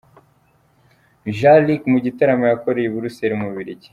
Jean 1.37 1.59
Luc 1.65 1.81
mu 1.91 1.97
gitaramo 2.05 2.45
yakoreye 2.51 2.87
i 2.87 2.93
Buruseri 2.93 3.33
mu 3.39 3.47
Bubirigi. 3.49 3.89